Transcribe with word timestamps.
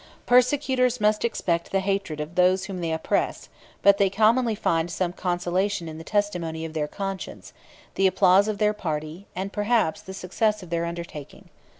35 0.25 0.25
Persecutors 0.25 0.99
must 0.99 1.23
expect 1.23 1.71
the 1.71 1.79
hatred 1.79 2.19
of 2.19 2.33
those 2.33 2.65
whom 2.65 2.81
they 2.81 2.91
oppress; 2.91 3.49
but 3.83 3.99
they 3.99 4.09
commonly 4.09 4.55
find 4.55 4.89
some 4.89 5.13
consolation 5.13 5.87
in 5.87 5.99
the 5.99 6.03
testimony 6.03 6.65
of 6.65 6.73
their 6.73 6.87
conscience, 6.87 7.53
the 7.93 8.07
applause 8.07 8.47
of 8.47 8.57
their 8.57 8.73
party, 8.73 9.27
and, 9.35 9.53
perhaps, 9.53 10.01
the 10.01 10.15
success 10.15 10.63
of 10.63 10.71
their 10.71 10.85
undertaking. 10.85 11.49